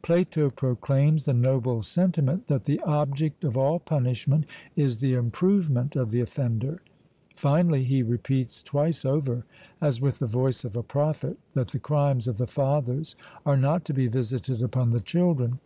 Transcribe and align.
Plato 0.00 0.48
proclaims 0.48 1.24
the 1.24 1.32
noble 1.32 1.82
sentiment 1.82 2.46
that 2.46 2.62
the 2.66 2.78
object 2.82 3.42
of 3.42 3.56
all 3.56 3.80
punishment 3.80 4.46
is 4.76 4.98
the 4.98 5.14
improvement 5.14 5.96
of 5.96 6.12
the 6.12 6.20
offender... 6.20 6.82
Finally, 7.34 7.82
he 7.82 8.00
repeats 8.00 8.62
twice 8.62 9.04
over, 9.04 9.44
as 9.80 10.00
with 10.00 10.20
the 10.20 10.26
voice 10.28 10.64
of 10.64 10.76
a 10.76 10.84
prophet, 10.84 11.36
that 11.54 11.70
the 11.72 11.80
crimes 11.80 12.28
of 12.28 12.38
the 12.38 12.46
fathers 12.46 13.16
are 13.44 13.56
not 13.56 13.84
to 13.84 13.92
be 13.92 14.06
visited 14.06 14.62
upon 14.62 14.90
the 14.90 15.00
children. 15.00 15.58